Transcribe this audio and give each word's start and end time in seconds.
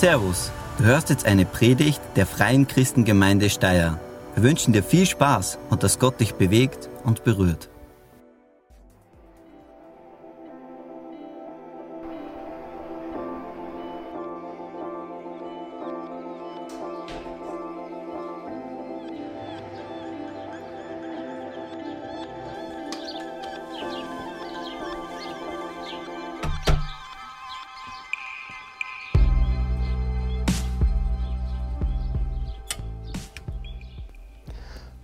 Servus, 0.00 0.50
du 0.78 0.84
hörst 0.84 1.10
jetzt 1.10 1.26
eine 1.26 1.44
Predigt 1.44 2.00
der 2.16 2.24
Freien 2.24 2.66
Christengemeinde 2.66 3.50
Steyr. 3.50 4.00
Wir 4.34 4.42
wünschen 4.42 4.72
dir 4.72 4.82
viel 4.82 5.04
Spaß 5.04 5.58
und 5.68 5.82
dass 5.82 5.98
Gott 5.98 6.18
dich 6.20 6.36
bewegt 6.36 6.88
und 7.04 7.22
berührt. 7.22 7.68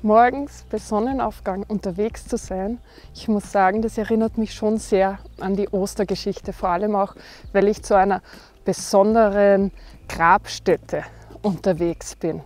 Morgens 0.06 0.64
bei 0.70 0.78
Sonnenaufgang 0.78 1.64
unterwegs 1.66 2.28
zu 2.28 2.36
sein, 2.36 2.78
ich 3.12 3.26
muss 3.26 3.50
sagen, 3.50 3.82
das 3.82 3.98
erinnert 3.98 4.38
mich 4.38 4.54
schon 4.54 4.78
sehr 4.78 5.18
an 5.40 5.56
die 5.56 5.68
Ostergeschichte, 5.68 6.52
vor 6.52 6.68
allem 6.68 6.94
auch, 6.94 7.14
weil 7.52 7.66
ich 7.66 7.82
zu 7.82 7.94
einer 7.94 8.22
besonderen 8.64 9.72
Grabstätte 10.08 11.02
unterwegs 11.42 12.14
bin. 12.14 12.40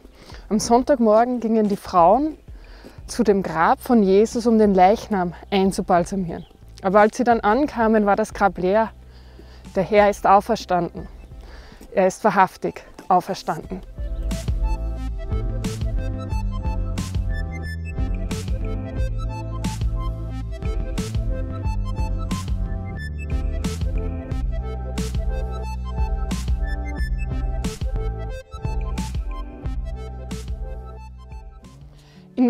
Am 0.48 0.58
Sonntagmorgen 0.58 1.40
gingen 1.40 1.68
die 1.68 1.76
Frauen 1.76 2.38
zu 3.06 3.24
dem 3.24 3.42
Grab 3.42 3.80
von 3.80 4.02
Jesus, 4.02 4.46
um 4.46 4.58
den 4.58 4.74
Leichnam 4.74 5.34
einzubalsamieren. 5.50 6.46
Aber 6.82 7.00
als 7.00 7.18
sie 7.18 7.24
dann 7.24 7.40
ankamen, 7.40 8.06
war 8.06 8.16
das 8.16 8.32
Grab 8.32 8.56
leer. 8.56 8.90
Der 9.76 9.82
Herr 9.82 10.08
ist 10.08 10.26
auferstanden. 10.26 11.08
Er 11.92 12.06
ist 12.06 12.24
wahrhaftig 12.24 12.82
auferstanden. 13.08 13.82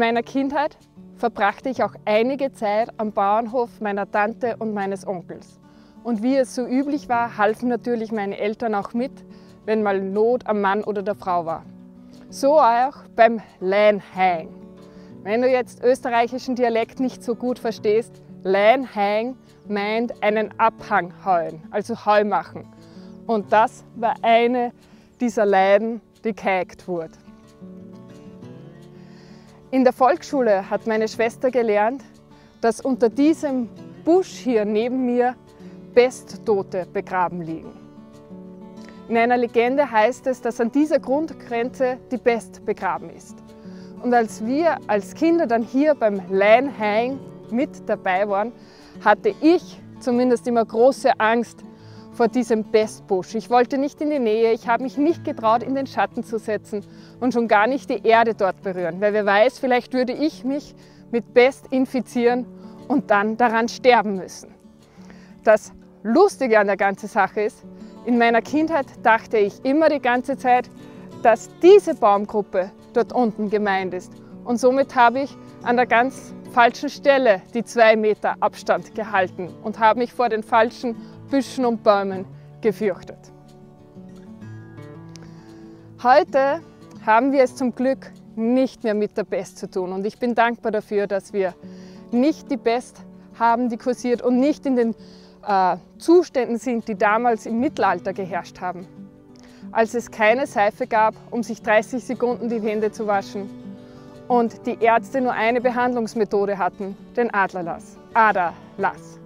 Meiner 0.00 0.22
Kindheit 0.22 0.76
verbrachte 1.16 1.68
ich 1.68 1.84
auch 1.84 1.94
einige 2.06 2.52
Zeit 2.52 2.88
am 2.96 3.12
Bauernhof 3.12 3.80
meiner 3.80 4.10
Tante 4.10 4.56
und 4.58 4.72
meines 4.72 5.06
Onkels. 5.06 5.60
Und 6.02 6.22
wie 6.22 6.36
es 6.36 6.54
so 6.54 6.66
üblich 6.66 7.10
war, 7.10 7.36
halfen 7.36 7.68
natürlich 7.68 8.10
meine 8.10 8.38
Eltern 8.38 8.74
auch 8.74 8.94
mit, 8.94 9.12
wenn 9.66 9.82
mal 9.82 10.00
Not 10.00 10.46
am 10.46 10.62
Mann 10.62 10.82
oder 10.82 11.02
der 11.02 11.14
Frau 11.14 11.44
war. 11.44 11.66
So 12.30 12.58
auch 12.58 12.94
beim 13.14 13.42
Länhang. 13.60 14.48
Wenn 15.22 15.42
du 15.42 15.50
jetzt 15.50 15.84
österreichischen 15.84 16.54
Dialekt 16.54 16.98
nicht 16.98 17.22
so 17.22 17.34
gut 17.34 17.58
verstehst, 17.58 18.22
Länhang 18.42 19.36
meint 19.68 20.22
einen 20.22 20.58
Abhang 20.58 21.12
heuen, 21.26 21.62
also 21.70 22.06
Heu 22.06 22.24
machen. 22.24 22.66
Und 23.26 23.52
das 23.52 23.84
war 23.96 24.14
eine 24.22 24.72
dieser 25.20 25.44
Leiden, 25.44 26.00
die 26.24 26.34
gehakt 26.34 26.88
wurde. 26.88 27.29
In 29.72 29.84
der 29.84 29.92
Volksschule 29.92 30.68
hat 30.68 30.88
meine 30.88 31.06
Schwester 31.06 31.52
gelernt, 31.52 32.02
dass 32.60 32.80
unter 32.80 33.08
diesem 33.08 33.68
Busch 34.04 34.30
hier 34.30 34.64
neben 34.64 35.06
mir 35.06 35.36
Besttote 35.94 36.88
begraben 36.92 37.40
liegen. 37.40 37.70
In 39.08 39.16
einer 39.16 39.36
Legende 39.36 39.88
heißt 39.88 40.26
es, 40.26 40.40
dass 40.40 40.60
an 40.60 40.72
dieser 40.72 40.98
Grundgrenze 40.98 41.98
die 42.10 42.16
Best 42.16 42.66
begraben 42.66 43.10
ist. 43.10 43.36
Und 44.02 44.12
als 44.12 44.44
wir 44.44 44.76
als 44.88 45.14
Kinder 45.14 45.46
dann 45.46 45.62
hier 45.62 45.94
beim 45.94 46.20
Leinhain 46.28 47.20
mit 47.52 47.88
dabei 47.88 48.28
waren, 48.28 48.52
hatte 49.04 49.32
ich 49.40 49.80
zumindest 50.00 50.48
immer 50.48 50.64
große 50.64 51.12
Angst, 51.20 51.64
vor 52.12 52.28
diesem 52.28 52.64
Bestbusch. 52.64 53.34
Ich 53.34 53.50
wollte 53.50 53.78
nicht 53.78 54.00
in 54.00 54.10
die 54.10 54.18
Nähe, 54.18 54.52
ich 54.52 54.68
habe 54.68 54.82
mich 54.82 54.96
nicht 54.96 55.24
getraut, 55.24 55.62
in 55.62 55.74
den 55.74 55.86
Schatten 55.86 56.24
zu 56.24 56.38
setzen 56.38 56.84
und 57.20 57.32
schon 57.32 57.48
gar 57.48 57.66
nicht 57.66 57.88
die 57.90 58.06
Erde 58.06 58.34
dort 58.34 58.62
berühren, 58.62 59.00
weil 59.00 59.12
wer 59.12 59.26
weiß, 59.26 59.58
vielleicht 59.58 59.92
würde 59.92 60.12
ich 60.12 60.44
mich 60.44 60.74
mit 61.10 61.34
Best 61.34 61.66
infizieren 61.70 62.46
und 62.88 63.10
dann 63.10 63.36
daran 63.36 63.68
sterben 63.68 64.16
müssen. 64.16 64.54
Das 65.44 65.72
Lustige 66.02 66.58
an 66.58 66.66
der 66.66 66.76
ganzen 66.76 67.08
Sache 67.08 67.42
ist, 67.42 67.64
in 68.06 68.18
meiner 68.18 68.42
Kindheit 68.42 68.86
dachte 69.02 69.38
ich 69.38 69.64
immer 69.64 69.88
die 69.88 70.00
ganze 70.00 70.36
Zeit, 70.36 70.70
dass 71.22 71.50
diese 71.62 71.94
Baumgruppe 71.94 72.70
dort 72.94 73.12
unten 73.12 73.50
gemeint 73.50 73.94
ist. 73.94 74.12
Und 74.44 74.58
somit 74.58 74.94
habe 74.94 75.20
ich 75.20 75.36
an 75.62 75.76
der 75.76 75.86
ganz 75.86 76.34
falschen 76.52 76.88
Stelle 76.88 77.42
die 77.54 77.62
zwei 77.62 77.94
Meter 77.96 78.36
Abstand 78.40 78.94
gehalten 78.94 79.50
und 79.62 79.78
habe 79.78 80.00
mich 80.00 80.12
vor 80.12 80.28
den 80.28 80.42
falschen 80.42 80.96
Büschen 81.30 81.64
und 81.64 81.82
Bäumen 81.82 82.26
gefürchtet. 82.60 83.18
Heute 86.02 86.60
haben 87.06 87.32
wir 87.32 87.42
es 87.42 87.56
zum 87.56 87.74
Glück 87.74 88.10
nicht 88.36 88.84
mehr 88.84 88.94
mit 88.94 89.16
der 89.16 89.24
Pest 89.24 89.58
zu 89.58 89.70
tun 89.70 89.92
und 89.92 90.06
ich 90.06 90.18
bin 90.18 90.34
dankbar 90.34 90.72
dafür, 90.72 91.06
dass 91.06 91.32
wir 91.32 91.54
nicht 92.10 92.50
die 92.50 92.56
Pest 92.56 93.04
haben, 93.38 93.68
die 93.68 93.76
kursiert 93.76 94.22
und 94.22 94.40
nicht 94.40 94.66
in 94.66 94.76
den 94.76 94.94
äh, 95.46 95.76
Zuständen 95.98 96.58
sind, 96.58 96.88
die 96.88 96.96
damals 96.96 97.46
im 97.46 97.60
Mittelalter 97.60 98.12
geherrscht 98.12 98.60
haben. 98.60 98.86
Als 99.72 99.94
es 99.94 100.10
keine 100.10 100.46
Seife 100.46 100.86
gab, 100.86 101.14
um 101.30 101.42
sich 101.42 101.62
30 101.62 102.02
Sekunden 102.02 102.48
die 102.48 102.60
Hände 102.60 102.90
zu 102.90 103.06
waschen 103.06 103.48
und 104.26 104.66
die 104.66 104.78
Ärzte 104.80 105.20
nur 105.20 105.32
eine 105.32 105.60
Behandlungsmethode 105.60 106.58
hatten, 106.58 106.96
den 107.16 107.32
Adlerlass, 107.32 107.96
Aderlass. 108.14 109.19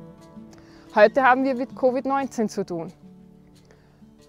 Heute 0.95 1.25
haben 1.25 1.43
wir 1.43 1.57
mit 1.57 1.73
Covid-19 1.73 2.47
zu 2.47 2.65
tun. 2.65 2.93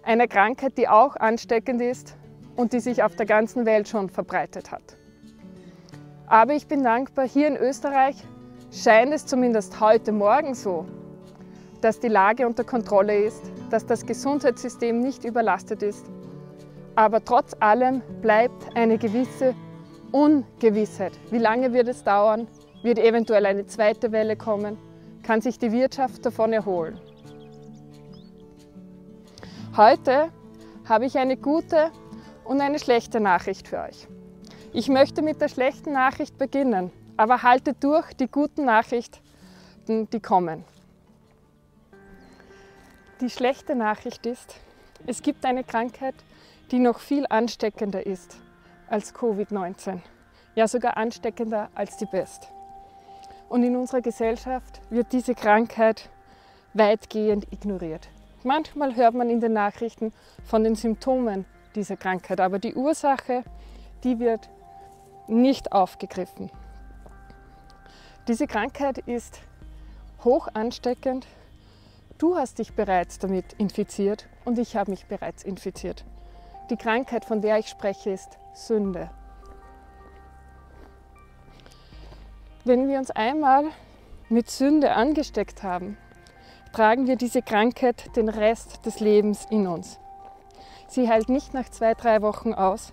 Eine 0.01 0.27
Krankheit, 0.27 0.79
die 0.79 0.87
auch 0.87 1.15
ansteckend 1.15 1.79
ist 1.79 2.17
und 2.55 2.73
die 2.73 2.79
sich 2.79 3.03
auf 3.03 3.15
der 3.15 3.27
ganzen 3.27 3.67
Welt 3.67 3.87
schon 3.87 4.09
verbreitet 4.09 4.71
hat. 4.71 4.97
Aber 6.25 6.53
ich 6.53 6.65
bin 6.65 6.81
dankbar, 6.81 7.27
hier 7.27 7.49
in 7.49 7.55
Österreich 7.55 8.15
scheint 8.71 9.13
es 9.13 9.27
zumindest 9.27 9.79
heute 9.79 10.11
Morgen 10.11 10.55
so, 10.55 10.87
dass 11.81 11.99
die 11.99 12.07
Lage 12.07 12.47
unter 12.47 12.63
Kontrolle 12.63 13.15
ist, 13.15 13.43
dass 13.69 13.85
das 13.85 14.03
Gesundheitssystem 14.03 14.99
nicht 14.99 15.23
überlastet 15.23 15.83
ist. 15.83 16.07
Aber 16.95 17.23
trotz 17.23 17.55
allem 17.59 18.01
bleibt 18.23 18.75
eine 18.75 18.97
gewisse 18.97 19.53
Ungewissheit. 20.11 21.13
Wie 21.29 21.37
lange 21.37 21.73
wird 21.73 21.89
es 21.89 22.03
dauern? 22.03 22.47
Wird 22.81 22.97
eventuell 22.97 23.45
eine 23.45 23.67
zweite 23.67 24.11
Welle 24.11 24.35
kommen? 24.35 24.79
Kann 25.25 25.41
sich 25.41 25.57
die 25.57 25.71
Wirtschaft 25.71 26.23
davon 26.25 26.53
erholen. 26.53 26.99
Heute 29.75 30.31
habe 30.87 31.05
ich 31.05 31.17
eine 31.17 31.35
gute 31.35 31.91
und 32.43 32.61
eine 32.61 32.77
schlechte 32.77 33.19
Nachricht 33.19 33.67
für 33.67 33.79
euch. 33.79 34.07
Ich 34.71 34.87
möchte 34.87 35.23
mit 35.23 35.41
der 35.41 35.49
schlechten 35.49 35.93
Nachricht 35.93 36.37
beginnen, 36.37 36.91
aber 37.17 37.41
haltet 37.41 37.83
durch 37.83 38.13
die 38.13 38.27
guten 38.27 38.65
Nachrichten, 38.65 39.19
die 39.87 40.19
kommen. 40.19 40.63
Die 43.19 43.29
schlechte 43.29 43.75
Nachricht 43.75 44.25
ist, 44.27 44.55
es 45.07 45.23
gibt 45.23 45.43
eine 45.43 45.63
Krankheit, 45.63 46.15
die 46.69 46.79
noch 46.79 46.99
viel 46.99 47.25
ansteckender 47.29 48.05
ist 48.05 48.37
als 48.87 49.15
Covid-19. 49.15 49.99
Ja, 50.53 50.67
sogar 50.67 50.97
ansteckender 50.97 51.69
als 51.73 51.97
die 51.97 52.05
Pest. 52.05 52.51
Und 53.49 53.63
in 53.63 53.75
unserer 53.75 54.01
Gesellschaft 54.01 54.81
wird 54.89 55.13
diese 55.13 55.35
Krankheit 55.35 56.09
weitgehend 56.73 57.51
ignoriert. 57.51 58.09
Manchmal 58.43 58.95
hört 58.95 59.13
man 59.13 59.29
in 59.29 59.39
den 59.39 59.53
Nachrichten 59.53 60.13
von 60.43 60.63
den 60.63 60.75
Symptomen 60.75 61.45
dieser 61.75 61.97
Krankheit, 61.97 62.39
aber 62.39 62.59
die 62.59 62.75
Ursache, 62.75 63.43
die 64.03 64.19
wird 64.19 64.49
nicht 65.27 65.71
aufgegriffen. 65.71 66.51
Diese 68.27 68.47
Krankheit 68.47 68.99
ist 68.99 69.39
hoch 70.23 70.47
ansteckend. 70.53 71.27
Du 72.17 72.35
hast 72.35 72.59
dich 72.59 72.73
bereits 72.73 73.19
damit 73.19 73.53
infiziert 73.53 74.27
und 74.45 74.57
ich 74.57 74.75
habe 74.75 74.91
mich 74.91 75.05
bereits 75.05 75.43
infiziert. 75.43 76.05
Die 76.69 76.77
Krankheit, 76.77 77.25
von 77.25 77.41
der 77.41 77.59
ich 77.59 77.67
spreche, 77.67 78.11
ist 78.11 78.37
Sünde. 78.53 79.09
Wenn 82.67 82.87
wir 82.89 82.97
uns 82.97 83.11
einmal 83.11 83.65
mit 84.27 84.49
Sünde 84.49 84.93
angesteckt 84.93 85.61
haben, 85.61 85.97
tragen 86.73 87.05
wir 87.05 87.15
diese 87.15 87.43
Krankheit 87.43 88.15
den 88.15 88.27
Rest 88.27 88.87
des 88.87 88.99
Lebens 88.99 89.45
in 89.51 89.67
uns. 89.67 89.99
Sie 90.87 91.07
heilt 91.07 91.29
nicht 91.29 91.53
nach 91.53 91.69
zwei, 91.69 91.93
drei 91.93 92.23
Wochen 92.23 92.55
aus 92.55 92.91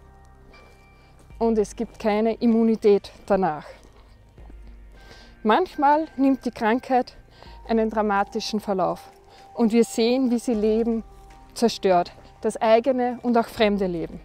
und 1.39 1.57
es 1.57 1.75
gibt 1.75 1.99
keine 1.99 2.35
Immunität 2.35 3.13
danach. 3.25 3.65
Manchmal 5.43 6.07
nimmt 6.19 6.45
die 6.45 6.51
Krankheit 6.51 7.17
einen 7.67 7.89
dramatischen 7.89 8.61
Verlauf 8.61 9.11
und 9.55 9.73
wir 9.73 9.85
sehen, 9.85 10.31
wie 10.31 10.39
sie 10.39 10.53
Leben 10.53 11.03
zerstört, 11.55 12.13
das 12.43 12.61
eigene 12.61 13.19
und 13.23 13.39
auch 13.39 13.49
fremde 13.49 13.87
Leben. 13.87 14.21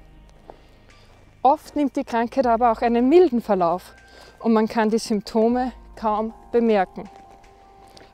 Oft 1.41 1.77
nimmt 1.77 1.95
die 1.95 2.03
Krankheit 2.03 2.45
aber 2.47 2.73
auch 2.73 2.81
einen 2.81 3.07
milden 3.07 3.41
Verlauf 3.41 3.93
und 4.39 4.53
man 4.53 4.67
kann 4.67 4.89
die 4.89 4.99
Symptome 4.99 5.71
kaum 5.95 6.33
bemerken. 6.51 7.09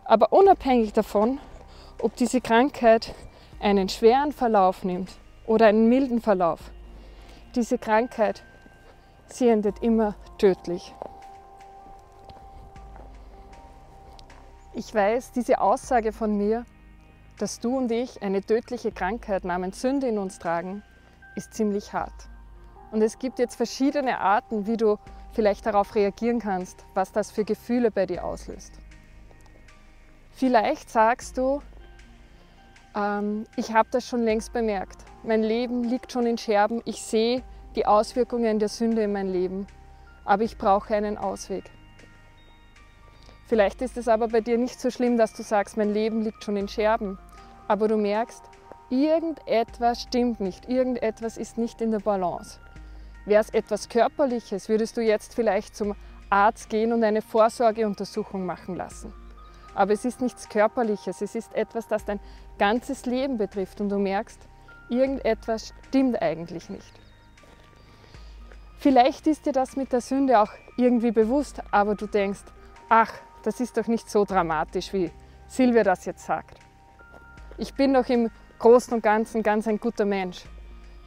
Aber 0.06 0.34
unabhängig 0.34 0.94
davon, 0.94 1.40
ob 2.02 2.16
diese 2.16 2.42
Krankheit 2.42 3.14
einen 3.60 3.90
schweren 3.90 4.32
Verlauf 4.32 4.84
nimmt 4.84 5.12
oder 5.46 5.68
einen 5.68 5.88
milden 5.88 6.22
Verlauf, 6.22 6.60
diese 7.56 7.78
Krankheit, 7.78 8.44
sie 9.28 9.48
endet 9.48 9.82
immer 9.82 10.16
tödlich. 10.38 10.94
Ich 14.74 14.94
weiß, 14.94 15.32
diese 15.32 15.62
Aussage 15.62 16.12
von 16.12 16.36
mir, 16.36 16.66
dass 17.38 17.60
du 17.60 17.78
und 17.78 17.92
ich 17.92 18.22
eine 18.24 18.42
tödliche 18.42 18.92
Krankheit 18.92 19.44
namens 19.44 19.82
Sünde 19.82 20.08
in 20.08 20.18
uns 20.18 20.40
tragen, 20.40 20.84
ist 21.36 21.54
ziemlich 21.54 21.94
hart. 21.94 22.14
Und 22.92 23.02
es 23.02 23.20
gibt 23.20 23.40
jetzt 23.40 23.56
verschiedene 23.56 24.20
Arten, 24.20 24.66
wie 24.66 24.78
du 24.78 24.98
vielleicht 25.34 25.66
darauf 25.66 25.96
reagieren 25.96 26.40
kannst, 26.40 26.86
was 26.94 27.12
das 27.12 27.32
für 27.32 27.44
Gefühle 27.44 27.92
bei 27.92 28.06
dir 28.06 28.24
auslöst. 28.24 28.74
Vielleicht 30.32 30.90
sagst 30.90 31.38
du, 31.38 31.62
ähm, 32.96 33.46
ich 33.56 33.74
habe 33.74 33.90
das 33.92 34.08
schon 34.08 34.24
längst 34.24 34.54
bemerkt. 34.54 34.98
Mein 35.24 35.44
Leben 35.44 35.84
liegt 35.84 36.12
schon 36.12 36.26
in 36.26 36.38
Scherben. 36.38 36.82
Ich 36.86 37.02
sehe 37.02 37.44
die 37.76 37.86
Auswirkungen 37.86 38.60
der 38.60 38.70
Sünde 38.70 39.04
in 39.04 39.12
mein 39.12 39.32
Leben, 39.32 39.68
aber 40.26 40.44
ich 40.44 40.58
brauche 40.58 40.96
einen 40.96 41.18
Ausweg. 41.18 41.66
Vielleicht 43.46 43.82
ist 43.82 43.98
es 43.98 44.08
aber 44.08 44.28
bei 44.28 44.42
dir 44.42 44.58
nicht 44.58 44.80
so 44.80 44.90
schlimm, 44.90 45.18
dass 45.18 45.34
du 45.34 45.44
sagst, 45.44 45.78
mein 45.78 45.94
Leben 45.94 46.22
liegt 46.22 46.44
schon 46.44 46.58
in 46.58 46.68
Scherben, 46.68 47.20
aber 47.68 47.88
du 47.88 47.98
merkst, 47.98 48.44
irgendetwas 48.90 50.02
stimmt 50.02 50.40
nicht, 50.40 50.70
irgendetwas 50.70 51.38
ist 51.38 51.58
nicht 51.58 51.82
in 51.82 51.92
der 51.92 52.00
Balance. 52.00 52.60
Wäre 53.26 53.42
es 53.42 53.50
etwas 53.50 53.90
Körperliches, 53.90 54.68
würdest 54.70 54.98
du 54.98 55.02
jetzt 55.02 55.34
vielleicht 55.34 55.76
zum 55.76 55.96
Arzt 56.30 56.70
gehen 56.70 56.92
und 56.92 57.04
eine 57.04 57.22
Vorsorgeuntersuchung 57.22 58.46
machen 58.46 58.76
lassen. 58.76 59.14
Aber 59.76 59.94
es 59.94 60.06
ist 60.06 60.22
nichts 60.22 60.50
Körperliches, 60.50 61.22
es 61.22 61.36
ist 61.36 61.54
etwas, 61.54 61.88
das 61.88 62.06
dein 62.06 62.20
ganzes 62.58 63.06
Leben 63.06 63.38
betrifft 63.38 63.82
und 63.82 63.90
du 63.90 63.98
merkst, 63.98 64.40
irgendetwas 64.90 65.74
stimmt 65.88 66.22
eigentlich 66.22 66.70
nicht. 66.70 66.92
Vielleicht 68.78 69.28
ist 69.28 69.46
dir 69.46 69.54
das 69.54 69.76
mit 69.76 69.94
der 69.94 70.02
Sünde 70.02 70.40
auch 70.42 70.52
irgendwie 70.78 71.12
bewusst, 71.12 71.62
aber 71.72 71.96
du 71.96 72.06
denkst, 72.06 72.42
ach, 72.90 73.14
das 73.44 73.60
ist 73.60 73.78
doch 73.78 73.88
nicht 73.88 74.10
so 74.10 74.26
dramatisch, 74.26 74.92
wie 74.92 75.12
Silvia 75.48 75.84
das 75.84 76.06
jetzt 76.06 76.26
sagt. 76.26 76.58
Ich 77.58 77.74
bin 77.74 77.94
doch 77.94 78.08
im 78.10 78.30
Großen 78.60 78.94
und 78.94 79.02
Ganzen 79.02 79.44
ganz 79.44 79.68
ein 79.68 79.80
guter 79.80 80.06
Mensch 80.06 80.46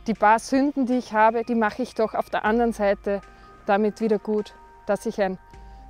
die 0.06 0.14
paar 0.14 0.38
Sünden, 0.38 0.86
die 0.86 0.98
ich 0.98 1.12
habe, 1.12 1.44
die 1.44 1.54
mache 1.54 1.82
ich 1.82 1.94
doch 1.94 2.14
auf 2.14 2.30
der 2.30 2.44
anderen 2.44 2.72
Seite 2.72 3.20
damit 3.66 4.00
wieder 4.00 4.18
gut, 4.18 4.54
dass 4.86 5.06
ich 5.06 5.20
ein 5.20 5.38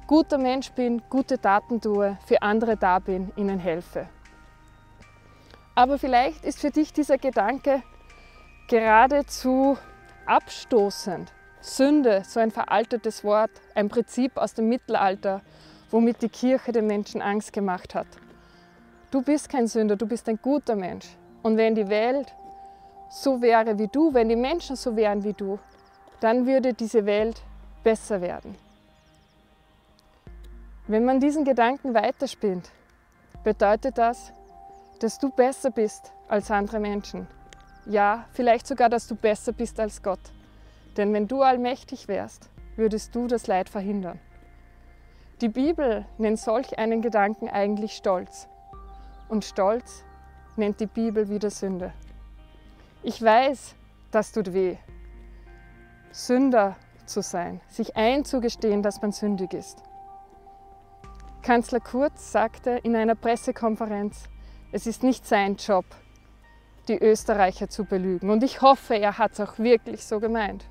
guter 0.06 0.38
Mensch 0.38 0.70
bin, 0.72 1.02
gute 1.10 1.40
Taten 1.40 1.80
tue, 1.80 2.16
für 2.26 2.42
andere 2.42 2.76
da 2.76 2.98
bin, 2.98 3.32
ihnen 3.36 3.58
helfe. 3.58 4.08
Aber 5.74 5.98
vielleicht 5.98 6.44
ist 6.44 6.60
für 6.60 6.70
dich 6.70 6.92
dieser 6.92 7.18
Gedanke 7.18 7.82
geradezu 8.68 9.76
abstoßend. 10.24 11.32
Sünde, 11.60 12.22
so 12.24 12.40
ein 12.40 12.50
veraltetes 12.50 13.24
Wort, 13.24 13.50
ein 13.74 13.88
Prinzip 13.88 14.36
aus 14.36 14.54
dem 14.54 14.68
Mittelalter, 14.68 15.42
womit 15.90 16.22
die 16.22 16.28
Kirche 16.28 16.72
den 16.72 16.86
Menschen 16.86 17.20
Angst 17.20 17.52
gemacht 17.52 17.94
hat. 17.94 18.06
Du 19.10 19.22
bist 19.22 19.48
kein 19.48 19.66
Sünder, 19.66 19.96
du 19.96 20.06
bist 20.06 20.28
ein 20.28 20.38
guter 20.40 20.76
Mensch. 20.76 21.06
Und 21.42 21.56
wenn 21.56 21.74
die 21.74 21.88
Welt 21.88 22.32
so 23.10 23.40
wäre 23.40 23.78
wie 23.78 23.88
du, 23.88 24.12
wenn 24.14 24.28
die 24.28 24.36
Menschen 24.36 24.76
so 24.76 24.96
wären 24.96 25.24
wie 25.24 25.32
du, 25.32 25.58
dann 26.20 26.46
würde 26.46 26.74
diese 26.74 27.06
Welt 27.06 27.42
besser 27.82 28.20
werden. 28.20 28.56
Wenn 30.88 31.04
man 31.04 31.20
diesen 31.20 31.44
Gedanken 31.44 31.94
weiterspinnt, 31.94 32.70
bedeutet 33.42 33.98
das, 33.98 34.32
dass 35.00 35.18
du 35.18 35.30
besser 35.30 35.70
bist 35.70 36.12
als 36.28 36.50
andere 36.50 36.80
Menschen. 36.80 37.26
Ja, 37.86 38.24
vielleicht 38.32 38.66
sogar, 38.66 38.88
dass 38.88 39.06
du 39.06 39.14
besser 39.14 39.52
bist 39.52 39.78
als 39.78 40.02
Gott. 40.02 40.20
Denn 40.96 41.12
wenn 41.12 41.28
du 41.28 41.42
allmächtig 41.42 42.08
wärst, 42.08 42.50
würdest 42.76 43.14
du 43.14 43.26
das 43.26 43.46
Leid 43.46 43.68
verhindern. 43.68 44.18
Die 45.40 45.48
Bibel 45.48 46.06
nennt 46.18 46.38
solch 46.38 46.78
einen 46.78 47.02
Gedanken 47.02 47.48
eigentlich 47.48 47.92
Stolz. 47.92 48.48
Und 49.28 49.44
Stolz 49.44 50.04
nennt 50.56 50.80
die 50.80 50.86
Bibel 50.86 51.28
wieder 51.28 51.50
Sünde. 51.50 51.92
Ich 53.08 53.22
weiß, 53.22 53.76
das 54.10 54.32
tut 54.32 54.52
weh. 54.52 54.78
Sünder 56.10 56.74
zu 57.04 57.22
sein, 57.22 57.60
sich 57.68 57.94
einzugestehen, 57.94 58.82
dass 58.82 59.00
man 59.00 59.12
sündig 59.12 59.54
ist. 59.54 59.80
Kanzler 61.40 61.78
Kurz 61.78 62.32
sagte 62.32 62.70
in 62.82 62.96
einer 62.96 63.14
Pressekonferenz, 63.14 64.24
es 64.72 64.88
ist 64.88 65.04
nicht 65.04 65.24
sein 65.24 65.54
Job, 65.54 65.84
die 66.88 66.98
Österreicher 66.98 67.68
zu 67.68 67.84
belügen. 67.84 68.28
Und 68.28 68.42
ich 68.42 68.60
hoffe, 68.60 68.96
er 68.96 69.18
hat 69.18 69.34
es 69.34 69.40
auch 69.40 69.56
wirklich 69.60 70.04
so 70.04 70.18
gemeint. 70.18 70.64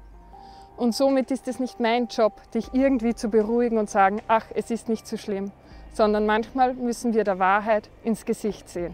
Und 0.75 0.93
somit 0.93 1.31
ist 1.31 1.47
es 1.47 1.61
nicht 1.61 1.79
mein 1.79 2.07
Job, 2.07 2.33
dich 2.51 2.73
irgendwie 2.73 3.15
zu 3.15 3.29
beruhigen 3.29 3.77
und 3.77 3.89
sagen, 3.89 4.21
ach, 4.27 4.47
es 4.53 4.71
ist 4.71 4.89
nicht 4.89 5.07
so 5.07 5.15
schlimm, 5.15 5.53
sondern 5.93 6.25
manchmal 6.25 6.73
müssen 6.73 7.13
wir 7.13 7.23
der 7.23 7.39
Wahrheit 7.39 7.89
ins 8.03 8.25
Gesicht 8.25 8.67
sehen. 8.67 8.93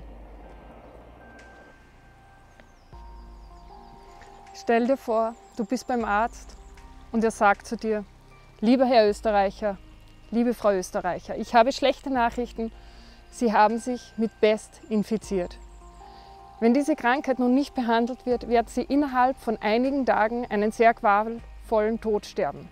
Stell 4.62 4.86
dir 4.86 4.96
vor, 4.96 5.34
du 5.58 5.66
bist 5.66 5.88
beim 5.88 6.06
Arzt 6.06 6.56
und 7.12 7.24
er 7.24 7.32
sagt 7.32 7.66
zu 7.66 7.78
dir, 7.78 8.06
lieber 8.60 8.86
Herr 8.86 9.10
Österreicher, 9.10 9.80
liebe 10.30 10.54
Frau 10.54 10.72
Österreicher, 10.72 11.36
ich 11.36 11.56
habe 11.56 11.72
schlechte 11.72 12.12
Nachrichten, 12.12 12.72
Sie 13.32 13.54
haben 13.54 13.80
sich 13.80 14.14
mit 14.18 14.40
Best 14.40 14.82
infiziert. 14.88 15.58
Wenn 16.60 16.76
diese 16.76 16.96
Krankheit 16.96 17.40
nun 17.40 17.56
nicht 17.56 17.74
behandelt 17.74 18.28
wird, 18.28 18.50
wird 18.50 18.70
sie 18.70 18.84
innerhalb 18.84 19.36
von 19.38 19.58
einigen 19.58 20.06
Tagen 20.06 20.46
einen 20.46 20.72
sehr 20.72 20.94
qualvollen 20.94 22.00
Tod 22.00 22.28
sterben. 22.28 22.70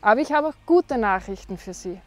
Aber 0.00 0.20
ich 0.20 0.32
habe 0.32 0.48
auch 0.48 0.54
gute 0.66 0.98
Nachrichten 0.98 1.56
für 1.56 1.72
Sie. 1.72 2.00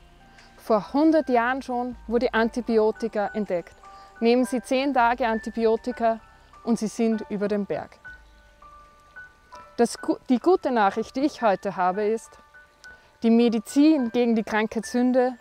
Vor 0.57 0.87
100 0.87 1.29
Jahren 1.29 1.61
schon 1.61 1.95
wurde 2.07 2.33
Antibiotika 2.33 3.27
entdeckt. 3.33 3.77
Nehmen 4.19 4.43
Sie 4.43 4.61
10 4.61 4.93
Tage 4.93 5.25
Antibiotika 5.25 6.19
und 6.65 6.77
Sie 6.77 6.87
sind 6.87 7.23
über 7.29 7.47
den 7.47 7.65
Berg. 7.65 7.97
Das, 9.79 9.97
die 10.27 10.39
gute 10.39 10.71
Nachricht, 10.71 11.15
die 11.15 11.21
ich 11.21 11.41
heute 11.41 11.77
habe, 11.77 12.03
ist, 12.03 12.31
die 13.23 13.29
Medizin 13.29 14.11
gegen 14.11 14.35
die 14.35 14.43
Krankheitssünde 14.43 15.37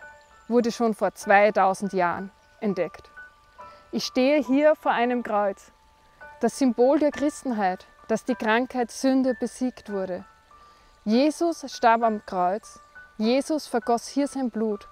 wurde 0.47 0.71
schon 0.71 0.93
vor 0.93 1.13
2000 1.13 1.91
Jahren 1.91 2.31
entdeckt. 2.61 3.11
Ich 3.91 4.05
stehe 4.05 4.41
hier 4.41 4.77
vor 4.77 4.93
einem 4.93 5.23
Kreuz, 5.23 5.73
das 6.39 6.57
Symbol 6.57 6.99
der 6.99 7.11
Christenheit, 7.11 7.85
dass 8.07 8.23
die 8.23 8.35
Krankheit 8.35 8.91
Sünde 8.91 9.35
besiegt 9.37 9.91
wurde. 9.91 10.23
Jesus 11.03 11.65
starb 11.69 12.03
am 12.03 12.25
Kreuz, 12.25 12.79
Jesus 13.17 13.67
vergoss 13.67 14.07
hier 14.07 14.29
sein 14.29 14.51
Blut, 14.51 14.87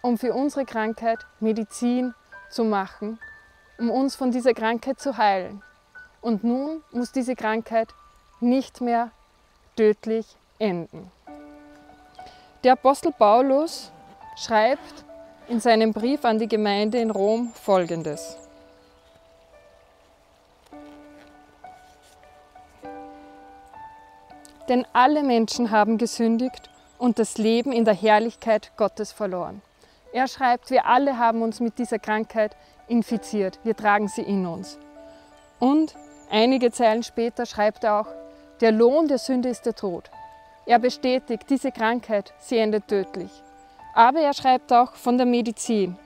um 0.00 0.16
für 0.16 0.32
unsere 0.32 0.64
Krankheit 0.64 1.26
Medizin 1.40 2.14
zu 2.50 2.62
machen, 2.62 3.18
um 3.80 3.90
uns 3.90 4.14
von 4.14 4.30
dieser 4.30 4.54
Krankheit 4.54 5.00
zu 5.00 5.16
heilen. 5.16 5.60
Und 6.20 6.44
nun 6.44 6.84
muss 6.92 7.10
diese 7.10 7.34
Krankheit 7.34 7.92
nicht 8.40 8.80
mehr 8.80 9.10
tödlich 9.76 10.26
enden. 10.58 11.10
Der 12.64 12.72
Apostel 12.72 13.12
Paulus 13.12 13.90
schreibt 14.36 15.04
in 15.48 15.60
seinem 15.60 15.92
Brief 15.92 16.24
an 16.24 16.38
die 16.38 16.48
Gemeinde 16.48 16.98
in 16.98 17.10
Rom 17.10 17.52
folgendes. 17.54 18.36
Denn 24.68 24.86
alle 24.92 25.24
Menschen 25.24 25.72
haben 25.72 25.98
gesündigt 25.98 26.70
und 26.98 27.18
das 27.18 27.38
Leben 27.38 27.72
in 27.72 27.84
der 27.84 27.94
Herrlichkeit 27.94 28.70
Gottes 28.76 29.10
verloren. 29.10 29.62
Er 30.12 30.28
schreibt, 30.28 30.70
wir 30.70 30.86
alle 30.86 31.18
haben 31.18 31.42
uns 31.42 31.60
mit 31.60 31.78
dieser 31.78 31.98
Krankheit 31.98 32.56
infiziert, 32.86 33.58
wir 33.64 33.76
tragen 33.76 34.08
sie 34.08 34.22
in 34.22 34.46
uns. 34.46 34.78
Und 35.58 35.94
einige 36.30 36.70
Zeilen 36.70 37.02
später 37.02 37.46
schreibt 37.46 37.84
er 37.84 38.00
auch, 38.00 38.06
der 38.60 38.72
Lohn 38.72 39.08
der 39.08 39.18
Sünde 39.18 39.48
ist 39.48 39.64
der 39.66 39.74
Tod. 39.74 40.10
Er 40.66 40.78
bestätigt, 40.78 41.44
diese 41.48 41.72
Krankheit, 41.72 42.32
sie 42.38 42.58
endet 42.58 42.88
tödlich. 42.88 43.30
Aber 43.94 44.20
er 44.20 44.34
schreibt 44.34 44.72
auch 44.72 44.94
von 44.94 45.16
der 45.16 45.26
Medizin. 45.26 45.96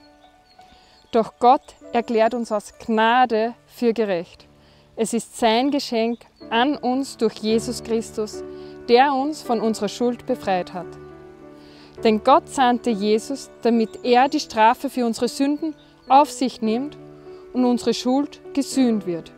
Doch 1.11 1.33
Gott 1.39 1.75
erklärt 1.93 2.33
uns 2.33 2.51
aus 2.51 2.73
Gnade 2.79 3.53
für 3.67 3.93
gerecht. 3.93 4.47
Es 4.95 5.13
ist 5.13 5.37
sein 5.37 5.71
Geschenk 5.71 6.25
an 6.49 6.77
uns 6.77 7.17
durch 7.17 7.35
Jesus 7.35 7.83
Christus, 7.83 8.43
der 8.87 9.13
uns 9.13 9.41
von 9.41 9.61
unserer 9.61 9.89
Schuld 9.89 10.25
befreit 10.25 10.73
hat. 10.73 10.87
Denn 12.03 12.23
Gott 12.23 12.49
sandte 12.49 12.89
Jesus, 12.89 13.49
damit 13.61 14.03
er 14.03 14.29
die 14.29 14.39
Strafe 14.39 14.89
für 14.89 15.05
unsere 15.05 15.27
Sünden 15.27 15.75
auf 16.07 16.31
sich 16.31 16.61
nimmt 16.61 16.97
und 17.53 17.65
unsere 17.65 17.93
Schuld 17.93 18.41
gesühnt 18.53 19.05
wird. 19.05 19.31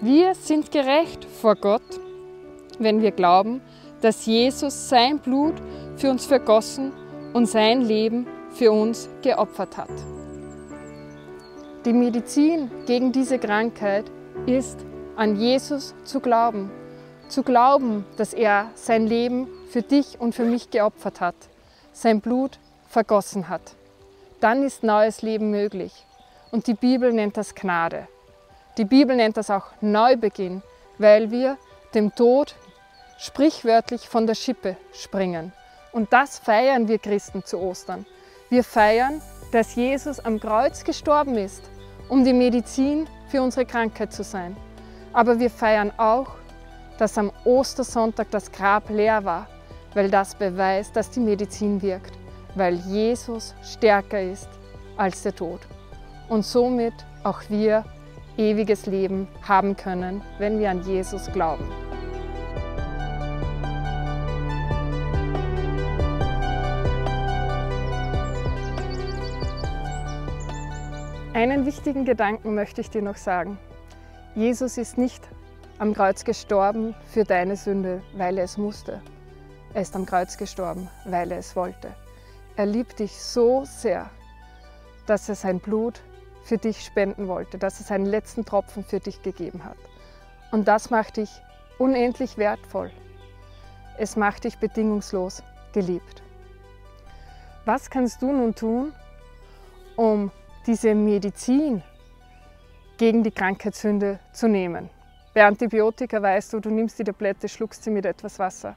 Wir 0.00 0.34
sind 0.34 0.72
gerecht 0.72 1.24
vor 1.24 1.54
Gott, 1.54 1.82
wenn 2.78 3.02
wir 3.02 3.10
glauben, 3.10 3.60
dass 4.00 4.26
Jesus 4.26 4.88
sein 4.88 5.18
Blut 5.18 5.54
für 5.96 6.10
uns 6.10 6.26
vergossen 6.26 6.92
und 7.32 7.46
sein 7.46 7.82
Leben 7.82 8.26
für 8.50 8.72
uns 8.72 9.08
geopfert 9.22 9.76
hat. 9.76 9.90
Die 11.84 11.92
Medizin 11.92 12.70
gegen 12.86 13.12
diese 13.12 13.38
Krankheit 13.38 14.04
ist, 14.46 14.78
an 15.16 15.36
Jesus 15.36 15.94
zu 16.04 16.20
glauben. 16.20 16.70
Zu 17.28 17.42
glauben, 17.42 18.04
dass 18.16 18.34
er 18.34 18.70
sein 18.74 19.06
Leben 19.06 19.48
für 19.68 19.82
dich 19.82 20.20
und 20.20 20.34
für 20.34 20.44
mich 20.44 20.70
geopfert 20.70 21.20
hat, 21.20 21.34
sein 21.92 22.20
Blut 22.20 22.58
vergossen 22.88 23.48
hat. 23.48 23.74
Dann 24.40 24.62
ist 24.62 24.82
neues 24.82 25.22
Leben 25.22 25.50
möglich. 25.50 25.92
Und 26.50 26.66
die 26.66 26.74
Bibel 26.74 27.12
nennt 27.12 27.36
das 27.36 27.54
Gnade. 27.54 28.06
Die 28.76 28.84
Bibel 28.84 29.16
nennt 29.16 29.36
das 29.36 29.50
auch 29.50 29.66
Neubeginn, 29.80 30.62
weil 30.98 31.30
wir 31.30 31.56
dem 31.94 32.14
Tod 32.14 32.54
sprichwörtlich 33.22 34.08
von 34.08 34.26
der 34.26 34.34
Schippe 34.34 34.76
springen. 34.92 35.52
Und 35.92 36.12
das 36.12 36.40
feiern 36.40 36.88
wir 36.88 36.98
Christen 36.98 37.44
zu 37.44 37.60
Ostern. 37.60 38.04
Wir 38.50 38.64
feiern, 38.64 39.22
dass 39.52 39.76
Jesus 39.76 40.18
am 40.18 40.40
Kreuz 40.40 40.82
gestorben 40.82 41.36
ist, 41.36 41.62
um 42.08 42.24
die 42.24 42.32
Medizin 42.32 43.06
für 43.28 43.40
unsere 43.40 43.64
Krankheit 43.64 44.12
zu 44.12 44.24
sein. 44.24 44.56
Aber 45.12 45.38
wir 45.38 45.50
feiern 45.50 45.92
auch, 45.98 46.32
dass 46.98 47.16
am 47.16 47.30
Ostersonntag 47.44 48.28
das 48.32 48.50
Grab 48.50 48.90
leer 48.90 49.24
war, 49.24 49.46
weil 49.94 50.10
das 50.10 50.34
beweist, 50.34 50.96
dass 50.96 51.10
die 51.10 51.20
Medizin 51.20 51.80
wirkt, 51.80 52.12
weil 52.56 52.74
Jesus 52.74 53.54
stärker 53.62 54.20
ist 54.20 54.48
als 54.96 55.22
der 55.22 55.36
Tod. 55.36 55.60
Und 56.28 56.44
somit 56.44 56.94
auch 57.22 57.40
wir 57.48 57.84
ewiges 58.36 58.86
Leben 58.86 59.28
haben 59.46 59.76
können, 59.76 60.22
wenn 60.38 60.58
wir 60.58 60.70
an 60.70 60.82
Jesus 60.82 61.30
glauben. 61.32 61.81
Einen 71.42 71.66
wichtigen 71.66 72.04
Gedanken 72.04 72.54
möchte 72.54 72.80
ich 72.80 72.88
dir 72.88 73.02
noch 73.02 73.16
sagen. 73.16 73.58
Jesus 74.36 74.78
ist 74.78 74.96
nicht 74.96 75.28
am 75.80 75.92
Kreuz 75.92 76.22
gestorben 76.22 76.94
für 77.08 77.24
deine 77.24 77.56
Sünde, 77.56 78.00
weil 78.14 78.38
er 78.38 78.44
es 78.44 78.58
musste. 78.58 79.02
Er 79.74 79.82
ist 79.82 79.96
am 79.96 80.06
Kreuz 80.06 80.36
gestorben, 80.36 80.88
weil 81.04 81.32
er 81.32 81.38
es 81.38 81.56
wollte. 81.56 81.96
Er 82.54 82.66
liebt 82.66 83.00
dich 83.00 83.20
so 83.20 83.64
sehr, 83.64 84.08
dass 85.06 85.28
er 85.28 85.34
sein 85.34 85.58
Blut 85.58 86.02
für 86.44 86.58
dich 86.58 86.84
spenden 86.84 87.26
wollte, 87.26 87.58
dass 87.58 87.80
er 87.80 87.86
seinen 87.86 88.06
letzten 88.06 88.44
Tropfen 88.44 88.84
für 88.84 89.00
dich 89.00 89.20
gegeben 89.22 89.64
hat. 89.64 89.78
Und 90.52 90.68
das 90.68 90.90
macht 90.90 91.16
dich 91.16 91.42
unendlich 91.76 92.38
wertvoll. 92.38 92.92
Es 93.98 94.14
macht 94.14 94.44
dich 94.44 94.58
bedingungslos 94.58 95.42
geliebt. 95.72 96.22
Was 97.64 97.90
kannst 97.90 98.22
du 98.22 98.30
nun 98.30 98.54
tun, 98.54 98.92
um 99.96 100.30
diese 100.66 100.94
Medizin 100.94 101.82
gegen 102.96 103.22
die 103.22 103.30
Krankheitssünde 103.30 104.18
zu 104.32 104.48
nehmen? 104.48 104.90
Bei 105.34 105.44
Antibiotika 105.44 106.20
weißt 106.20 106.52
du, 106.52 106.60
du 106.60 106.70
nimmst 106.70 106.98
die 106.98 107.04
Tablette, 107.04 107.48
schluckst 107.48 107.84
sie 107.84 107.90
mit 107.90 108.04
etwas 108.04 108.38
Wasser. 108.38 108.76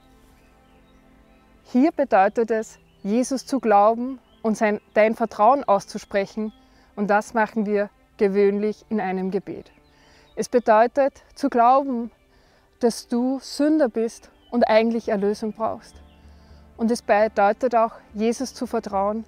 Hier 1.63 1.91
bedeutet 1.91 2.51
es, 2.51 2.79
Jesus 3.03 3.45
zu 3.45 3.59
glauben 3.59 4.19
und 4.41 4.55
sein, 4.55 4.79
dein 4.93 5.15
Vertrauen 5.15 5.63
auszusprechen, 5.63 6.53
und 6.95 7.09
das 7.09 7.33
machen 7.33 7.65
wir 7.65 7.89
gewöhnlich 8.17 8.85
in 8.89 9.01
einem 9.01 9.31
Gebet. 9.31 9.71
Es 10.35 10.47
bedeutet 10.47 11.23
zu 11.33 11.49
glauben, 11.49 12.11
dass 12.79 13.07
du 13.07 13.39
Sünder 13.41 13.89
bist 13.89 14.31
und 14.51 14.63
eigentlich 14.63 15.09
Erlösung 15.09 15.53
brauchst. 15.53 15.95
Und 16.77 16.91
es 16.91 17.01
bedeutet 17.01 17.75
auch, 17.75 17.93
Jesus 18.13 18.53
zu 18.53 18.65
vertrauen, 18.67 19.25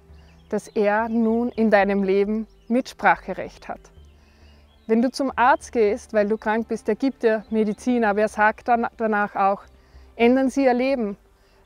dass 0.48 0.68
er 0.68 1.08
nun 1.08 1.48
in 1.50 1.70
deinem 1.70 2.02
Leben 2.02 2.46
Mitspracherecht 2.68 3.68
hat. 3.68 3.80
Wenn 4.86 5.02
du 5.02 5.10
zum 5.10 5.30
Arzt 5.36 5.72
gehst, 5.72 6.14
weil 6.14 6.28
du 6.28 6.38
krank 6.38 6.68
bist, 6.68 6.88
der 6.88 6.94
gibt 6.94 7.22
dir 7.22 7.44
Medizin, 7.50 8.04
aber 8.04 8.22
er 8.22 8.28
sagt 8.28 8.68
dann 8.68 8.86
danach 8.96 9.36
auch, 9.36 9.62
ändern 10.16 10.48
Sie 10.48 10.64
Ihr 10.64 10.74
Leben, 10.74 11.16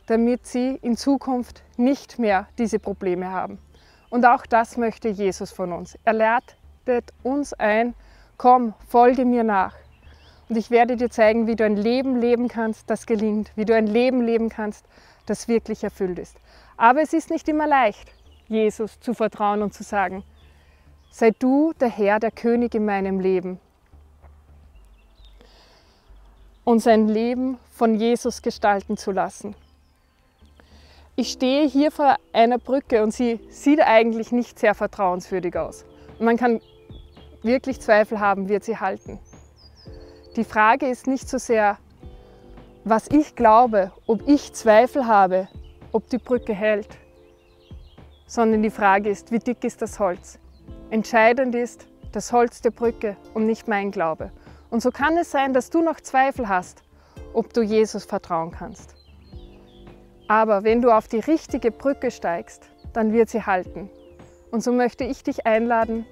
damit 0.07 0.47
Sie 0.47 0.79
in 0.83 0.97
Zukunft 0.97 1.63
nicht 1.77 2.19
mehr 2.19 2.49
diese 2.59 2.79
Probleme 2.79 3.31
haben. 3.31 3.59
Und 4.11 4.27
auch 4.27 4.45
das 4.45 4.77
möchte 4.77 5.09
Jesus 5.09 5.53
von 5.53 5.73
uns. 5.73 5.97
Er 6.05 6.13
ladet 6.13 7.13
uns 7.23 7.55
ein, 7.55 7.95
komm, 8.37 8.75
folge 8.89 9.25
mir 9.25 9.45
nach. 9.45 9.77
Und 10.49 10.57
ich 10.57 10.71
werde 10.71 10.97
dir 10.97 11.09
zeigen, 11.09 11.47
wie 11.47 11.57
du 11.57 11.65
ein 11.65 11.77
Leben 11.77 12.21
leben 12.21 12.49
kannst, 12.49 12.91
das 12.91 13.07
gelingt, 13.07 13.53
wie 13.55 13.65
du 13.65 13.75
ein 13.75 13.87
Leben 13.87 14.21
leben 14.21 14.49
kannst, 14.49 14.85
das 15.27 15.49
wirklich 15.49 15.85
erfüllt 15.85 16.19
ist. 16.19 16.37
Aber 16.77 17.01
es 17.01 17.13
ist 17.13 17.31
nicht 17.31 17.49
immer 17.49 17.67
leicht, 17.67 18.11
Jesus 18.53 19.01
zu 19.01 19.15
vertrauen 19.15 19.63
und 19.63 19.75
zu 19.75 19.83
sagen, 19.83 20.23
sei 21.11 21.31
du 21.31 21.73
der 21.81 21.89
Herr, 21.89 22.21
der 22.21 22.31
König 22.31 22.75
in 22.75 22.85
meinem 22.85 23.21
Leben. 23.21 23.59
Und 26.65 26.81
sein 26.81 27.09
Leben 27.09 27.59
von 27.73 27.97
Jesus 27.97 28.43
gestalten 28.43 28.97
zu 28.97 29.11
lassen. 29.11 29.57
Ich 31.17 31.33
stehe 31.33 31.67
hier 31.67 31.91
vor 31.91 32.17
einer 32.33 32.59
Brücke 32.59 33.03
und 33.03 33.13
sie 33.13 33.41
sieht 33.51 33.81
eigentlich 33.81 34.33
nicht 34.33 34.59
sehr 34.59 34.75
vertrauenswürdig 34.75 35.57
aus. 35.57 35.85
man 36.21 36.37
kann 36.37 36.61
wirklich 37.43 37.81
Zweifel 37.81 38.21
haben, 38.21 38.49
wird 38.49 38.65
sie 38.65 38.79
halten. 38.79 39.19
Die 40.37 40.45
Frage 40.45 40.89
ist 40.89 41.07
nicht 41.07 41.29
so 41.29 41.37
sehr, 41.37 41.79
was 42.85 43.09
ich 43.09 43.37
glaube, 43.37 43.93
ob 44.07 44.27
ich 44.27 44.53
Zweifel 44.55 45.07
habe, 45.07 45.49
ob 45.93 46.09
die 46.09 46.19
Brücke 46.19 46.55
hält, 46.55 46.89
sondern 48.33 48.63
die 48.63 48.71
Frage 48.71 49.11
ist, 49.11 49.31
wie 49.31 49.41
dick 49.41 49.63
ist 49.63 49.83
das 49.83 49.99
Holz? 49.99 50.39
Entscheidend 50.89 51.55
ist 51.55 51.87
das 52.13 52.33
Holz 52.33 52.63
der 52.63 52.71
Brücke 52.71 53.15
und 53.35 53.45
nicht 53.45 53.69
mein 53.69 53.91
Glaube. 53.91 54.33
Und 54.71 54.81
so 54.81 54.91
kann 54.91 55.19
es 55.19 55.31
sein, 55.31 55.53
dass 55.53 55.69
du 55.69 55.83
noch 55.83 56.01
Zweifel 56.01 56.49
hast, 56.49 56.83
ob 57.35 57.53
du 57.53 57.61
Jesus 57.61 58.07
vertrauen 58.07 58.51
kannst. 58.51 58.95
Aber 60.29 60.65
wenn 60.65 60.81
du 60.81 60.91
auf 60.91 61.09
die 61.09 61.19
richtige 61.19 61.71
Brücke 61.71 62.11
steigst, 62.11 62.71
dann 62.95 63.13
wird 63.13 63.29
sie 63.29 63.43
halten. 63.43 63.91
Und 64.51 64.65
so 64.65 64.73
möchte 64.73 65.05
ich 65.05 65.23
dich 65.23 65.45
einladen, 65.45 66.07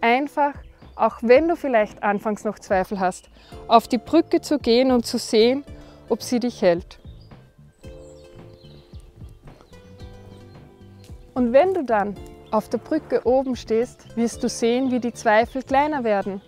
einfach, 0.00 0.54
auch 0.96 1.18
wenn 1.22 1.46
du 1.46 1.54
vielleicht 1.54 2.02
anfangs 2.02 2.42
noch 2.42 2.58
Zweifel 2.58 2.98
hast, 2.98 3.30
auf 3.68 3.86
die 3.86 3.98
Brücke 3.98 4.40
zu 4.40 4.58
gehen 4.58 4.90
und 4.90 5.06
zu 5.06 5.18
sehen, 5.18 5.62
ob 6.08 6.20
sie 6.24 6.40
dich 6.40 6.62
hält. 6.62 6.99
Und 11.40 11.54
wenn 11.54 11.72
du 11.72 11.82
dann 11.82 12.14
auf 12.50 12.68
der 12.68 12.76
Brücke 12.76 13.26
oben 13.26 13.56
stehst, 13.56 14.14
wirst 14.14 14.42
du 14.42 14.48
sehen, 14.50 14.90
wie 14.90 15.00
die 15.00 15.14
Zweifel 15.14 15.62
kleiner 15.62 16.04
werden. 16.04 16.42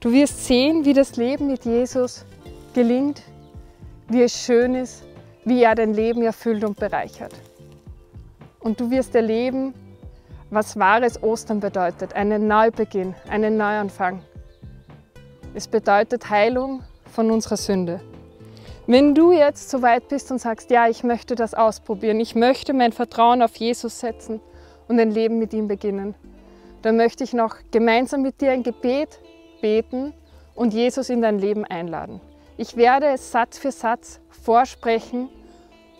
Du 0.00 0.10
wirst 0.10 0.46
sehen, 0.46 0.86
wie 0.86 0.94
das 0.94 1.16
Leben 1.16 1.48
mit 1.48 1.66
Jesus 1.66 2.24
gelingt, 2.72 3.20
wie 4.08 4.22
es 4.22 4.32
schön 4.32 4.74
ist, 4.74 5.04
wie 5.44 5.64
er 5.64 5.74
dein 5.74 5.92
Leben 5.92 6.22
erfüllt 6.22 6.64
und 6.64 6.78
bereichert. 6.78 7.34
Und 8.60 8.80
du 8.80 8.90
wirst 8.90 9.14
erleben, 9.14 9.74
was 10.48 10.78
wahres 10.78 11.22
Ostern 11.22 11.60
bedeutet, 11.60 12.14
einen 12.14 12.46
Neubeginn, 12.46 13.14
einen 13.28 13.58
Neuanfang. 13.58 14.22
Es 15.52 15.68
bedeutet 15.68 16.30
Heilung 16.30 16.82
von 17.12 17.30
unserer 17.30 17.58
Sünde. 17.58 18.00
Wenn 18.86 19.14
du 19.14 19.32
jetzt 19.32 19.70
so 19.70 19.80
weit 19.80 20.08
bist 20.08 20.30
und 20.30 20.38
sagst, 20.38 20.70
ja, 20.70 20.88
ich 20.88 21.04
möchte 21.04 21.34
das 21.36 21.54
ausprobieren, 21.54 22.20
ich 22.20 22.34
möchte 22.34 22.74
mein 22.74 22.92
Vertrauen 22.92 23.40
auf 23.40 23.56
Jesus 23.56 23.98
setzen 23.98 24.42
und 24.88 25.00
ein 25.00 25.10
Leben 25.10 25.38
mit 25.38 25.54
ihm 25.54 25.68
beginnen, 25.68 26.14
dann 26.82 26.98
möchte 26.98 27.24
ich 27.24 27.32
noch 27.32 27.56
gemeinsam 27.70 28.20
mit 28.20 28.42
dir 28.42 28.50
ein 28.50 28.62
Gebet 28.62 29.20
beten 29.62 30.12
und 30.54 30.74
Jesus 30.74 31.08
in 31.08 31.22
dein 31.22 31.38
Leben 31.38 31.64
einladen. 31.64 32.20
Ich 32.58 32.76
werde 32.76 33.06
es 33.06 33.32
Satz 33.32 33.56
für 33.56 33.72
Satz 33.72 34.20
vorsprechen 34.28 35.30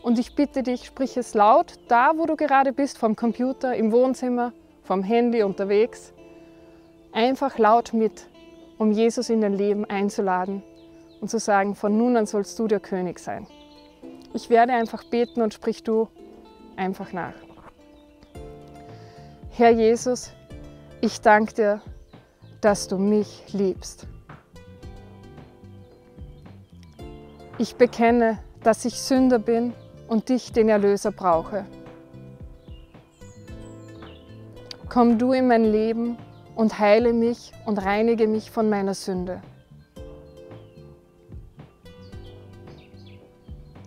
und 0.02 0.18
ich 0.18 0.34
bitte 0.34 0.62
dich, 0.62 0.84
sprich 0.84 1.16
es 1.16 1.32
laut, 1.32 1.76
da 1.88 2.18
wo 2.18 2.26
du 2.26 2.36
gerade 2.36 2.74
bist, 2.74 2.98
vom 2.98 3.16
Computer, 3.16 3.74
im 3.74 3.92
Wohnzimmer, 3.92 4.52
vom 4.82 5.02
Handy, 5.02 5.42
unterwegs. 5.42 6.12
Einfach 7.12 7.56
laut 7.56 7.94
mit, 7.94 8.26
um 8.76 8.92
Jesus 8.92 9.30
in 9.30 9.40
dein 9.40 9.54
Leben 9.54 9.86
einzuladen 9.86 10.62
und 11.24 11.28
zu 11.30 11.38
sagen, 11.38 11.74
von 11.74 11.96
nun 11.96 12.18
an 12.18 12.26
sollst 12.26 12.58
du 12.58 12.68
der 12.68 12.80
König 12.80 13.18
sein. 13.18 13.46
Ich 14.34 14.50
werde 14.50 14.74
einfach 14.74 15.04
beten 15.04 15.40
und 15.40 15.54
sprich 15.54 15.82
du 15.82 16.08
einfach 16.76 17.14
nach. 17.14 17.32
Herr 19.48 19.70
Jesus, 19.70 20.32
ich 21.00 21.22
danke 21.22 21.54
dir, 21.54 21.80
dass 22.60 22.88
du 22.88 22.98
mich 22.98 23.42
liebst. 23.54 24.06
Ich 27.56 27.76
bekenne, 27.76 28.38
dass 28.62 28.84
ich 28.84 29.00
Sünder 29.00 29.38
bin 29.38 29.72
und 30.08 30.28
dich, 30.28 30.52
den 30.52 30.68
Erlöser, 30.68 31.10
brauche. 31.10 31.64
Komm 34.90 35.16
du 35.16 35.32
in 35.32 35.48
mein 35.48 35.64
Leben 35.64 36.18
und 36.54 36.78
heile 36.78 37.14
mich 37.14 37.52
und 37.64 37.78
reinige 37.78 38.28
mich 38.28 38.50
von 38.50 38.68
meiner 38.68 38.92
Sünde. 38.92 39.40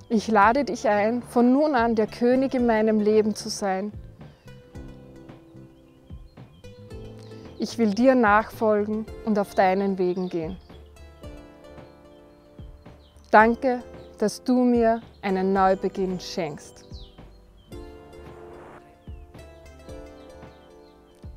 Ich 0.10 0.30
lade 0.30 0.64
dich 0.64 0.88
ein, 0.88 1.22
von 1.22 1.52
nun 1.52 1.76
an 1.76 1.96
der 1.96 2.08
König 2.08 2.54
in 2.54 2.66
meinem 2.66 3.02
Leben 3.02 3.36
zu 3.36 3.50
sein. 3.50 3.92
Ich 7.60 7.78
will 7.78 7.94
dir 7.94 8.16
nachfolgen 8.16 9.06
und 9.26 9.38
auf 9.38 9.54
deinen 9.54 9.98
Wegen 9.98 10.30
gehen. 10.30 10.58
Danke, 13.32 13.84
dass 14.18 14.42
du 14.44 14.64
mir 14.64 15.02
einen 15.22 15.52
Neubeginn 15.52 16.20
schenkst. 16.20 16.86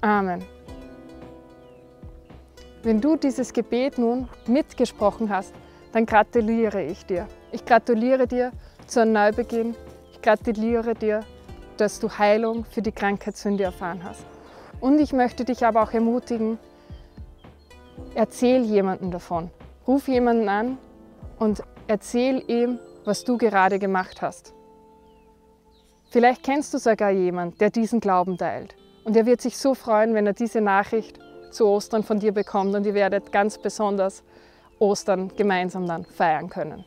Amen. 0.01 0.45
Wenn 2.85 3.01
du 3.01 3.17
dieses 3.17 3.53
Gebet 3.53 3.99
nun 3.99 4.29
mitgesprochen 4.47 5.29
hast, 5.29 5.53
dann 5.93 6.07
gratuliere 6.07 6.83
ich 6.83 7.05
dir. 7.05 7.27
Ich 7.53 7.65
gratuliere 7.65 8.29
dir 8.29 8.53
zu 8.87 9.01
einem 9.01 9.13
Neubeginn. 9.13 9.75
Ich 10.13 10.23
gratuliere 10.23 10.95
dir, 10.95 11.25
dass 11.77 11.99
du 11.99 12.09
Heilung 12.09 12.65
für 12.65 12.83
die 12.83 12.93
Krankheitssünde 12.93 13.65
erfahren 13.65 14.05
hast. 14.05 14.25
Und 14.81 15.01
ich 15.01 15.13
möchte 15.13 15.45
dich 15.45 15.65
aber 15.67 15.83
auch 15.83 15.93
ermutigen, 15.93 16.59
erzähl 18.15 18.63
jemanden 18.63 19.11
davon. 19.11 19.51
Ruf 19.87 20.07
jemanden 20.07 20.49
an 20.49 20.79
und 21.39 21.63
erzähl 21.89 22.45
ihm, 22.49 22.79
was 23.05 23.25
du 23.25 23.37
gerade 23.37 23.79
gemacht 23.79 24.23
hast. 24.23 24.55
Vielleicht 26.11 26.45
kennst 26.45 26.73
du 26.73 26.79
sogar 26.79 27.11
jemanden, 27.11 27.59
der 27.59 27.71
diesen 27.71 28.01
Glauben 28.01 28.39
teilt. 28.39 28.77
Und 29.05 29.17
er 29.17 29.27
wird 29.27 29.41
sich 29.41 29.57
so 29.57 29.75
freuen, 29.75 30.15
wenn 30.15 30.27
er 30.27 30.35
diese 30.35 30.61
Nachricht 30.61 31.19
zu 31.51 31.67
Ostern 31.67 32.05
von 32.05 32.21
dir 32.21 32.33
bekommt 32.33 32.75
und 32.75 32.87
ihr 32.87 32.95
werdet 32.95 33.33
ganz 33.33 33.59
besonders 33.59 34.23
Ostern 34.79 35.33
gemeinsam 35.37 35.87
dann 35.87 36.05
feiern 36.05 36.49
können. 36.49 36.85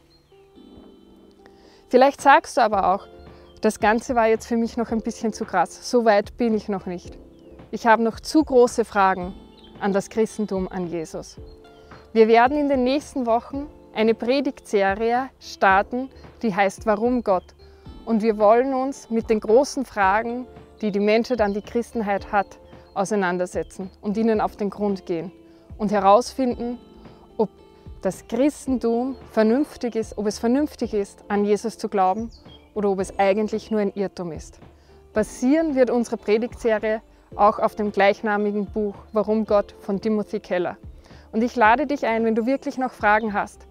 Vielleicht 1.94 2.22
sagst 2.22 2.58
du 2.58 2.62
aber 2.62 2.92
auch, 2.92 3.06
das 3.62 3.80
Ganze 3.80 4.16
war 4.16 4.26
jetzt 4.26 4.48
für 4.48 4.58
mich 4.58 4.78
noch 4.78 4.90
ein 4.90 5.02
bisschen 5.04 5.32
zu 5.32 5.46
krass. 5.46 5.92
So 5.92 6.06
weit 6.06 6.38
bin 6.38 6.56
ich 6.56 6.68
noch 6.68 6.88
nicht. 6.88 7.20
Ich 7.70 7.86
habe 7.86 8.02
noch 8.02 8.20
zu 8.20 8.44
große 8.44 8.84
Fragen 8.84 9.36
an 9.80 9.94
das 9.94 10.10
Christentum, 10.10 10.68
an 10.68 10.88
Jesus. 10.88 11.38
Wir 12.12 12.28
werden 12.28 12.58
in 12.58 12.68
den 12.68 12.84
nächsten 12.84 13.28
Wochen 13.28 13.68
eine 13.94 14.16
Predigtserie 14.16 15.30
starten, 15.40 16.10
die 16.42 16.56
heißt 16.56 16.88
Warum 16.88 17.22
Gott? 17.22 17.54
Und 18.06 18.24
wir 18.24 18.40
wollen 18.40 18.74
uns 18.74 19.12
mit 19.12 19.30
den 19.30 19.40
großen 19.40 19.86
Fragen, 19.86 20.48
die 20.82 20.92
die 20.92 21.00
Menschheit 21.00 21.42
an 21.42 21.54
die 21.54 21.62
Christenheit 21.62 22.32
hat, 22.32 22.58
auseinandersetzen 22.96 23.92
und 24.02 24.18
ihnen 24.18 24.42
auf 24.42 24.56
den 24.56 24.72
Grund 24.72 25.06
gehen 25.06 25.32
und 25.78 25.92
herausfinden, 25.92 26.80
das 28.04 28.28
Christentum 28.28 29.16
vernünftig 29.32 29.96
ist, 29.96 30.18
ob 30.18 30.28
es 30.28 30.38
vernünftig 30.38 30.94
ist, 30.94 31.24
an 31.30 31.46
Jesus 31.46 31.78
zu 31.78 31.88
glauben 31.88 32.30
oder 32.74 32.90
ob 32.90 33.00
es 33.00 33.18
eigentlich 33.18 33.72
nur 33.72 33.80
ein 33.80 33.94
Irrtum 33.96 34.34
ist. 34.34 34.60
Basieren 35.14 35.76
wird 35.76 35.90
unsere 35.90 36.18
Predigtserie 36.18 37.02
auch 37.36 37.60
auf 37.60 37.76
dem 37.76 37.94
gleichnamigen 37.94 38.66
Buch 38.66 38.96
Warum 39.14 39.46
Gott 39.46 39.74
von 39.80 40.02
Timothy 40.02 40.42
Keller. 40.42 40.78
Und 41.32 41.44
ich 41.44 41.56
lade 41.56 41.88
dich 41.88 42.06
ein, 42.06 42.26
wenn 42.26 42.36
du 42.36 42.46
wirklich 42.46 42.78
noch 42.78 42.92
Fragen 42.92 43.34
hast, 43.34 43.66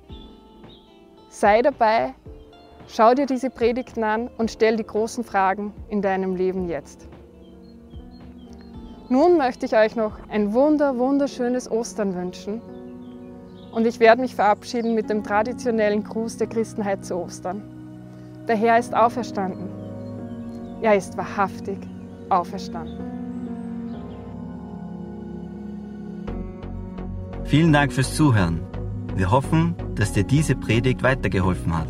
sei 1.29 1.61
dabei, 1.61 2.15
schau 2.89 3.13
dir 3.13 3.27
diese 3.27 3.51
Predigten 3.51 4.03
an 4.03 4.31
und 4.39 4.51
stell 4.51 4.77
die 4.77 4.87
großen 4.87 5.25
Fragen 5.25 5.75
in 5.91 6.01
deinem 6.01 6.37
Leben 6.37 6.71
jetzt. 6.71 7.07
Nun 9.11 9.37
möchte 9.37 9.67
ich 9.67 9.77
euch 9.77 9.95
noch 9.95 10.19
ein 10.31 10.55
wunder, 10.55 10.97
wunderschönes 10.97 11.71
Ostern 11.71 12.15
wünschen. 12.15 12.63
Und 13.73 13.87
ich 13.87 14.01
werde 14.01 14.21
mich 14.21 14.35
verabschieden 14.35 14.95
mit 14.95 15.09
dem 15.09 15.25
traditionellen 15.25 16.05
Gruß 16.05 16.37
der 16.37 16.47
Christenheit 16.47 17.05
zu 17.05 17.17
Ostern. 17.17 17.63
Der 18.47 18.57
Herr 18.57 18.79
ist 18.79 18.95
auferstanden. 18.95 19.69
Er 20.83 20.95
ist 20.95 21.17
wahrhaftig 21.17 21.79
auferstanden. 22.29 22.99
Vielen 27.45 27.73
Dank 27.73 27.93
fürs 27.93 28.15
Zuhören. 28.15 28.61
Wir 29.15 29.31
hoffen, 29.31 29.75
dass 29.95 30.13
dir 30.13 30.25
diese 30.25 30.55
Predigt 30.55 31.03
weitergeholfen 31.03 31.77
hat. 31.77 31.89